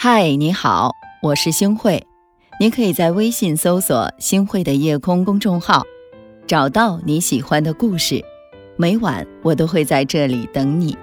[0.00, 2.06] 嗨，你好，我是星慧。
[2.60, 5.84] 你可以在微信搜索“星慧的夜空”公众号，
[6.46, 8.24] 找到你喜欢的故事。
[8.76, 10.96] 每晚我都会在这里等你。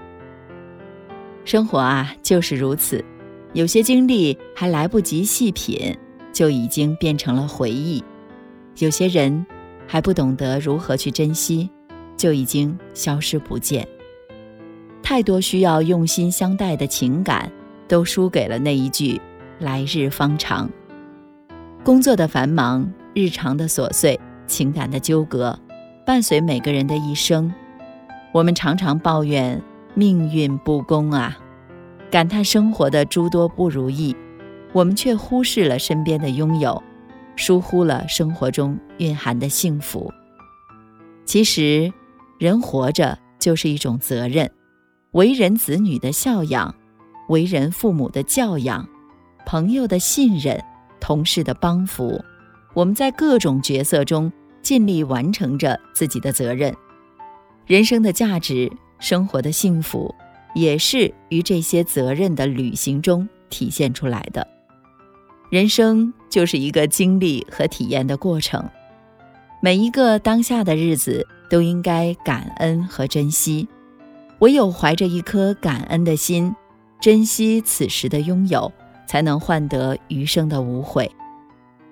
[1.44, 3.04] 生活啊，就是如此，
[3.52, 5.94] 有些经历还来不及细品，
[6.32, 8.02] 就已经变成了回忆；
[8.78, 9.46] 有些人
[9.86, 11.70] 还不懂得如何去珍惜，
[12.16, 13.86] 就已经消失不见。
[15.04, 17.52] 太多需要用心相待的情感，
[17.88, 19.20] 都输给了那一句
[19.60, 20.70] “来日方长”。
[21.84, 25.60] 工作的繁忙，日常的琐碎，情感的纠葛，
[26.06, 27.54] 伴随每个人的一生。
[28.34, 29.62] 我们常常抱怨
[29.94, 31.38] 命运不公啊，
[32.12, 34.16] 感叹生活的诸多不如意，
[34.74, 36.82] 我们却忽视了身边的拥有，
[37.36, 40.12] 疏忽了生活中蕴含的幸福。
[41.24, 41.94] 其实，
[42.40, 44.52] 人活着就是一种责任。
[45.12, 46.76] 为人子女的孝养，
[47.28, 48.88] 为人父母的教养，
[49.46, 50.62] 朋友的信任，
[51.00, 52.24] 同事的帮扶，
[52.74, 56.76] 我们在各种角色中尽力完成着自己的责任。
[57.66, 60.14] 人生的价值，生活的幸福，
[60.54, 64.48] 也是于这些责任的履行中体现出来的。
[65.50, 68.68] 人生就是一个经历和体验的过程，
[69.62, 73.68] 每一个当下的日子都应该感恩和珍惜。
[74.40, 76.54] 唯有怀着一颗感恩的心，
[77.00, 78.72] 珍惜此时的拥有，
[79.08, 81.12] 才能换得余生的无悔。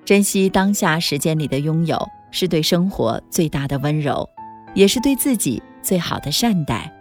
[0.05, 1.97] 珍惜当下时间里的拥有，
[2.31, 4.27] 是对生活最大的温柔，
[4.73, 6.91] 也是对自己最好的善待。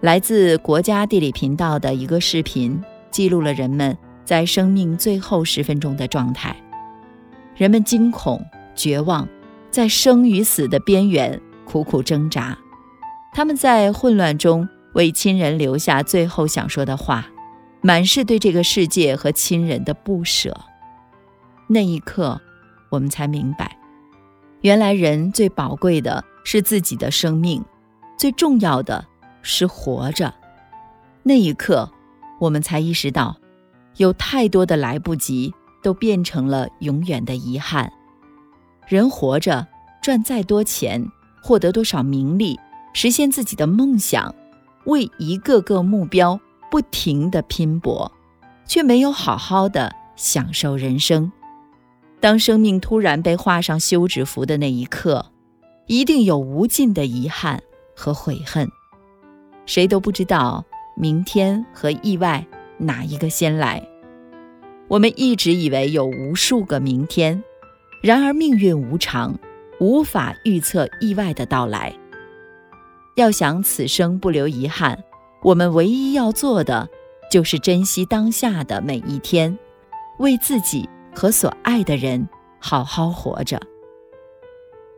[0.00, 6.56] 来自国家地理频道的一个视频，记录了人们在生命最后十分钟的状态。
[7.56, 8.40] 人们惊恐、
[8.74, 9.28] 绝望，
[9.70, 12.56] 在生与死的边缘苦苦挣扎。
[13.32, 17.26] 他们在混乱中为亲人留下最后想说的话，
[17.80, 20.56] 满是对这个世界和亲人的不舍。
[21.68, 22.40] 那一刻，
[22.90, 23.78] 我们才明白，
[24.62, 27.64] 原来人最宝贵的是自己的生命，
[28.16, 29.06] 最重要的
[29.42, 30.32] 是活着。
[31.22, 31.90] 那一刻，
[32.40, 33.36] 我们才意识到，
[33.96, 37.92] 有太多的来不及，都变成了永远的遗憾。
[38.86, 39.66] 人活着，
[40.00, 41.06] 赚再多钱，
[41.42, 42.58] 获得多少名利。
[42.94, 44.34] 实现自己的梦想，
[44.88, 46.40] 为一个个目标
[46.70, 48.10] 不停地拼搏，
[48.66, 51.30] 却没有好好的享受人生。
[52.20, 55.26] 当生命突然被画上休止符的那一刻，
[55.86, 57.62] 一定有无尽的遗憾
[57.94, 58.68] 和悔恨。
[59.66, 60.64] 谁都不知道
[60.96, 62.44] 明天和意外
[62.78, 63.86] 哪一个先来。
[64.88, 67.44] 我们一直以为有无数个明天，
[68.02, 69.38] 然而命运无常，
[69.80, 71.94] 无法预测意外的到来。
[73.18, 75.02] 要想此生不留遗憾，
[75.42, 76.88] 我们唯一要做的
[77.28, 79.58] 就是珍惜当下的每一天，
[80.20, 82.28] 为自己和所爱的人
[82.60, 83.60] 好好活着。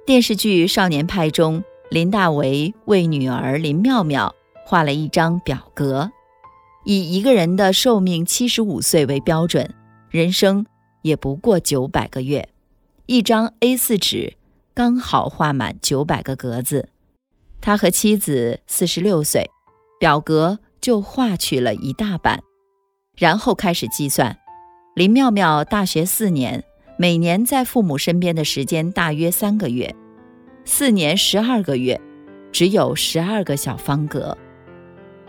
[0.04, 4.34] 电视剧《少年派》中，林大为为女儿林妙妙
[4.66, 6.10] 画了一张表格，
[6.84, 9.74] 以一个人的寿命七十五岁为标准，
[10.10, 10.66] 人生
[11.00, 12.50] 也不过九百个月，
[13.06, 14.34] 一张 A4 纸
[14.74, 16.90] 刚好画满九百个格子。
[17.60, 19.50] 他和妻子四十六岁，
[19.98, 22.40] 表格就划去了一大半，
[23.16, 24.36] 然后开始计算。
[24.94, 26.64] 林妙妙大学四年，
[26.98, 29.94] 每年在父母身边的时间大约三个月，
[30.64, 32.00] 四年十二个月，
[32.50, 34.36] 只有十二个小方格。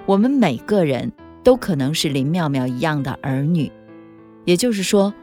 [0.06, 1.12] 我们每个人
[1.44, 3.72] 都可能是林妙妙一样的儿女，
[4.46, 5.14] 也就是说，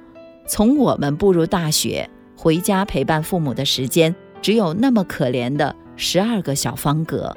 [0.46, 5.75] 从我们步入大学回家陪伴父母的时间，只有那么可怜的。
[5.98, 7.36] 十二个小方格。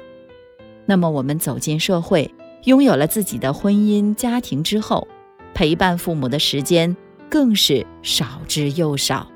[0.86, 2.32] 那么，我们走进社会，
[2.64, 5.06] 拥有了自己的婚姻家庭之后，
[5.52, 6.96] 陪伴父母的时间
[7.28, 9.28] 更是少之又少。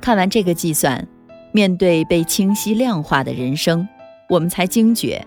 [0.00, 1.06] 看完这个计算，
[1.52, 3.86] 面对被清晰量化的人生，
[4.28, 5.24] 我们才惊觉，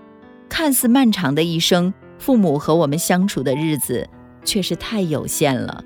[0.50, 4.10] 看似漫长的一生，父母和我们相处的日子
[4.44, 5.84] 却是太有限了。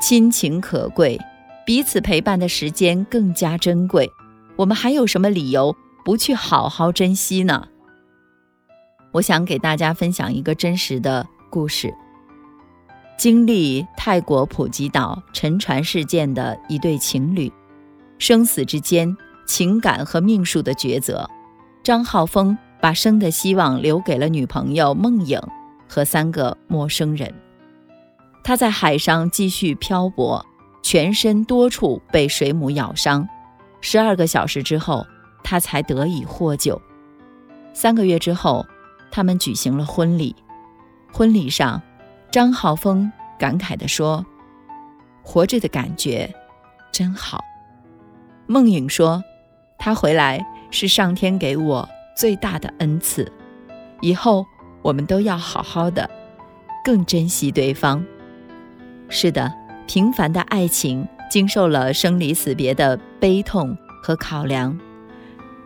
[0.00, 1.20] 亲情可贵，
[1.66, 4.08] 彼此陪伴的时间更加珍贵。
[4.62, 7.66] 我们还有什么理由不去好好珍惜呢？
[9.10, 11.92] 我想给大家分享一个真实的故事。
[13.18, 17.52] 经历泰国普吉岛沉船事件的一对情侣，
[18.18, 19.16] 生死之间，
[19.48, 21.28] 情感和命数的抉择。
[21.82, 25.40] 张浩峰把生的希望留给了女朋友梦影
[25.88, 27.34] 和三个陌生人。
[28.44, 30.46] 他在海上继续漂泊，
[30.84, 33.28] 全身多处被水母咬伤。
[33.82, 35.06] 十二个小时之后，
[35.44, 36.80] 他才得以获救。
[37.74, 38.64] 三个月之后，
[39.10, 40.34] 他们举行了婚礼。
[41.12, 41.82] 婚礼上，
[42.30, 44.24] 张浩峰感慨地说
[45.22, 46.34] ：“活着的感觉
[46.90, 47.44] 真好。”
[48.46, 49.22] 梦影说
[49.78, 53.30] ：“他回来是上天给我最大的恩赐，
[54.00, 54.46] 以后
[54.80, 56.08] 我们都要好好的，
[56.84, 58.04] 更珍惜对方。”
[59.10, 59.52] 是的，
[59.86, 64.78] 平凡的爱情经受了生离死别的悲痛和考量，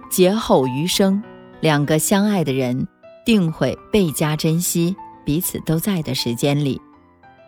[0.08, 1.20] 劫后余生，
[1.60, 2.86] 两个相爱的人
[3.24, 6.80] 定会倍加珍惜彼此都在的时间里。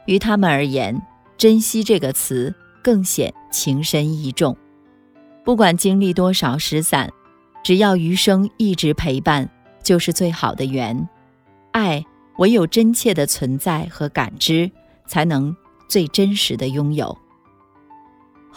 [0.06, 1.00] 于他们而言
[1.38, 4.56] ，“珍惜”这个词更显情深意重。
[5.44, 7.08] 不管经历多少失散，
[7.62, 9.48] 只要余生一直陪伴，
[9.80, 11.08] 就是最好的缘。
[11.70, 12.04] 爱
[12.38, 14.68] 唯有真切的存在和感知，
[15.06, 15.56] 才能
[15.88, 17.16] 最真实的拥有。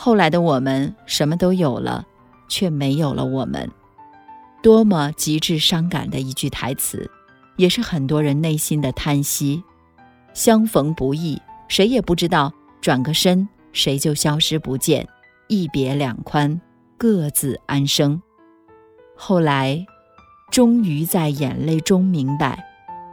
[0.04, 2.08] 后来的我们什么都有了，
[2.48, 3.70] 却没有了我们，
[4.64, 7.08] 多么极致伤感的一句台词，
[7.56, 9.64] 也是很多人内心的叹息。
[10.34, 12.52] 相逢不易，谁也不知道
[12.82, 15.08] 转个身谁就消失不见，
[15.48, 16.60] 一别两宽。
[16.98, 18.20] 各自安生。
[19.16, 19.86] 后来，
[20.50, 22.66] 终于在眼泪中明白，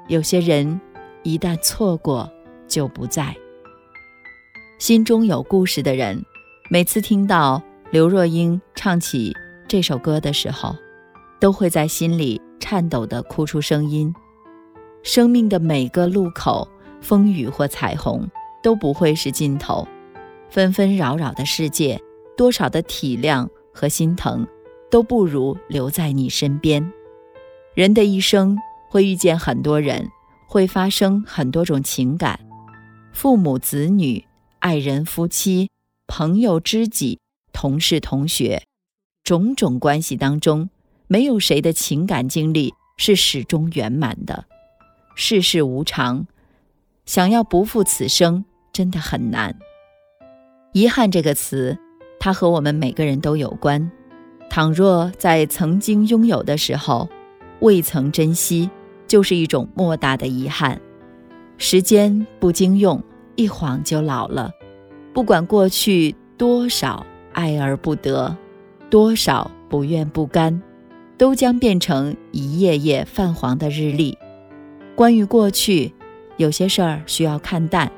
[0.09, 0.81] 有些人
[1.23, 2.33] 一旦错过
[2.67, 3.37] 就不在。
[4.79, 6.25] 心中有故事的人，
[6.71, 9.35] 每次听到刘若英唱起
[9.67, 10.77] 这首歌的时候，
[11.41, 14.15] 都会在心里颤抖地哭出声音。
[15.03, 16.69] 生命的每个路口，
[17.01, 18.29] 风雨或彩虹
[18.63, 19.89] 都不会是尽头。
[20.51, 21.99] 纷纷扰扰的世界，
[22.37, 23.49] 多少的体谅。
[23.73, 24.45] 和心疼，
[24.91, 26.93] 都不如留在你身边。
[27.75, 28.59] 人的一生
[28.91, 30.11] 会遇见很多人，
[30.49, 32.41] 会发生很多种情感，
[33.13, 34.25] 父母子女、
[34.59, 35.71] 爱人夫妻、
[36.09, 37.21] 朋友知己、
[37.53, 38.65] 同事同学，
[39.23, 40.71] 种种关系当中，
[41.07, 44.47] 没有谁的情感经历是始终圆满的。
[45.15, 46.27] 世事无常，
[47.07, 49.57] 想要不负此生，真的很难。
[50.73, 51.79] 遗憾这个词。
[52.21, 53.93] 它和我们每个人都有关。
[54.51, 57.09] 倘若在曾经拥有的时候
[57.61, 58.69] 未曾珍惜，
[59.07, 60.81] 就是一种莫大的遗憾。
[61.59, 63.01] 时间不经用，
[63.37, 64.51] 一晃就老了。
[65.13, 68.37] 不管过去多少爱而不得，
[68.89, 70.63] 多少不愿不甘，
[71.17, 74.17] 都将变成一页页泛黄的日历。
[74.95, 75.93] 关于过去，
[76.37, 77.91] 有些事儿需要看淡，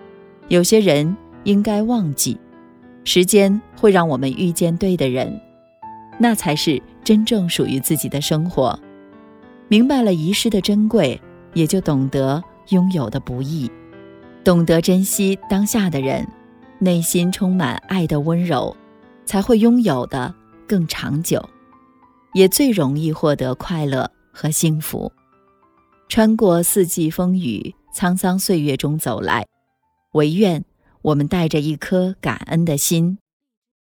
[0.49, 2.39] 有些人应该忘记。
[3.05, 5.41] 时间会让我们遇见对的人，
[6.19, 8.79] 那才是真正属于自己的生活。
[9.69, 11.21] 明白了遗失的珍贵，
[11.55, 13.71] 也就懂得拥有的不易，
[14.45, 16.27] 懂得珍惜当下的人，
[16.81, 18.77] 内心充满爱的温柔，
[19.25, 20.35] 才会拥有的
[20.67, 21.47] 更长久，
[22.33, 25.13] 也最容易获得快乐和幸福。
[26.09, 29.47] 穿过四季风雨，沧桑岁月中走来，
[30.15, 30.65] 唯愿。
[31.03, 33.17] 我们带着一颗感恩的心，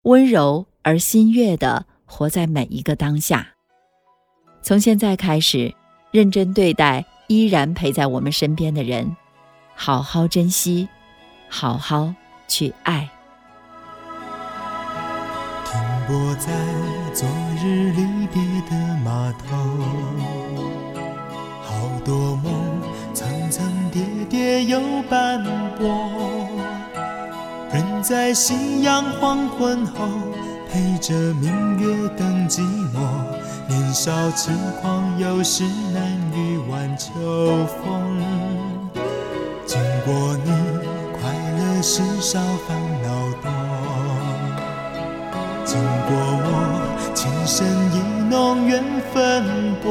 [0.04, 3.46] 温柔而心悦地活在每一个当下。
[4.62, 5.74] 从现在开始，
[6.12, 9.18] 认真对待依然陪在我们身边的人，
[9.76, 10.88] 好好珍惜，
[11.50, 12.14] 好好
[12.50, 13.10] 去爱。
[15.64, 16.52] 停泊在
[17.14, 17.26] 昨
[17.64, 18.76] 日离别的
[19.06, 19.56] 码头，
[21.62, 22.52] 好多梦
[23.14, 25.42] 层层叠叠又斑
[25.78, 25.88] 驳。
[27.72, 30.08] 人在夕阳黄昏后，
[30.72, 33.00] 陪着明月等寂寞。
[33.68, 34.50] 年少痴
[34.82, 35.64] 狂，有时
[35.94, 36.02] 难
[36.34, 37.12] 御晚秋
[37.68, 38.24] 风。
[39.68, 40.52] 经过你，
[41.80, 43.08] 快乐时少，烦恼
[43.42, 43.50] 多。
[45.64, 46.12] 经过
[46.44, 46.52] 我，
[47.16, 48.84] 情深意浓，缘
[49.14, 49.88] 分薄。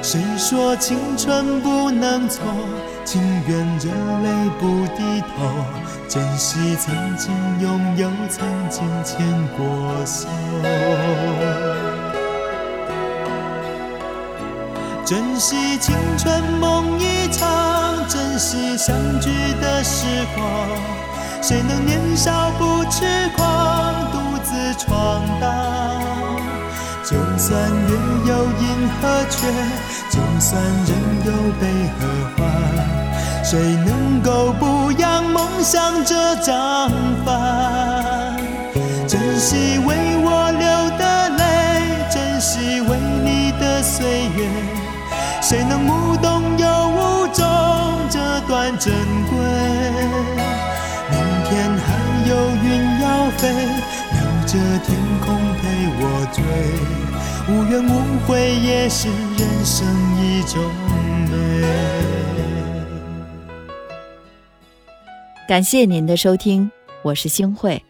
[0.00, 2.40] 谁说青春不能错？
[3.04, 3.90] 情愿热
[4.22, 5.34] 泪不低头。
[6.08, 9.26] 珍惜曾经拥有，曾经牵
[9.56, 10.28] 过手。
[15.04, 17.48] 珍惜青春梦一场，
[18.32, 19.28] 珍惜相聚
[19.60, 20.48] 的时光。
[21.42, 23.04] 谁能年少不痴
[23.36, 26.40] 狂，独自闯荡？
[27.04, 29.46] 就算月有阴和缺，
[30.08, 30.96] 就算人
[31.26, 32.08] 有悲和
[32.38, 35.22] 欢，谁能够不扬？
[35.62, 36.90] 向着张
[37.24, 38.36] 帆，
[39.06, 41.44] 珍惜为我流的泪，
[42.10, 44.48] 珍惜为你的岁月。
[45.40, 47.21] 谁能无动又无
[54.84, 55.62] 天空陪
[55.98, 56.42] 我追。
[57.48, 59.86] 无怨无悔也是人生
[60.20, 60.62] 一种
[61.30, 61.32] 美。
[65.48, 66.70] 感谢您的收听，
[67.02, 67.84] 我是星慧。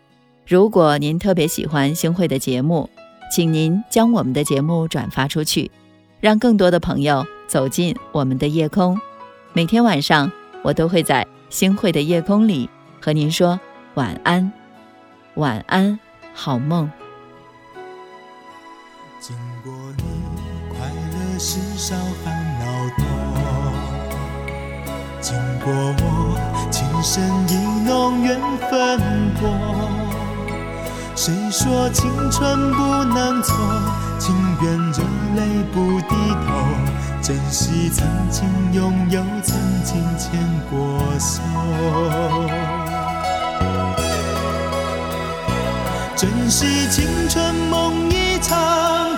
[0.47, 2.89] 如果您特别喜欢星慧的节目，
[3.31, 5.71] 请您将我们的节目转发出去，
[6.21, 9.01] 让更多的朋友走进我们的夜空。
[9.53, 10.33] 每天晚上，
[10.63, 12.69] 我都会在星慧的夜空里
[13.01, 13.61] 和您说
[13.95, 14.51] 晚安，
[15.35, 15.99] 晚安，
[16.35, 16.91] 好梦。
[19.21, 20.03] 经过你，
[20.71, 22.65] 快乐是少，烦恼
[22.97, 23.05] 多。
[25.21, 26.37] 经过我，
[26.71, 27.55] 情深意
[27.87, 28.99] 浓，缘分
[29.35, 29.43] 薄。
[31.15, 33.55] 谁说青春不能错？
[34.19, 35.05] 情愿热
[35.37, 36.15] 泪不低
[36.47, 36.49] 头，
[37.23, 42.72] 珍惜曾经拥有，曾经牵过手。
[46.23, 48.57] 珍惜青春梦一场，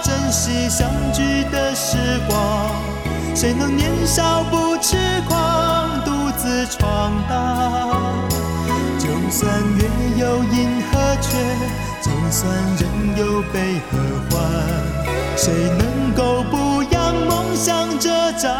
[0.02, 2.70] 珍惜相聚的时光。
[3.34, 4.96] 谁能年少不痴
[5.28, 8.00] 狂，独自闯荡？
[8.99, 9.84] 就算月
[10.16, 11.37] 有阴和缺，
[12.00, 13.99] 就算人有悲和
[14.30, 14.42] 欢，
[15.37, 18.50] 谁能够不让梦想这张